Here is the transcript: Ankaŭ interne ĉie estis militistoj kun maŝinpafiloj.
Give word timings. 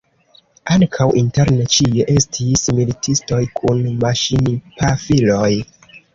Ankaŭ 0.75 1.05
interne 1.19 1.67
ĉie 1.75 2.07
estis 2.13 2.65
militistoj 2.79 3.41
kun 3.61 3.85
maŝinpafiloj. 4.07 5.53